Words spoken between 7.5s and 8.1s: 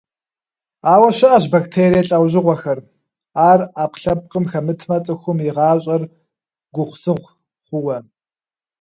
хъууэ.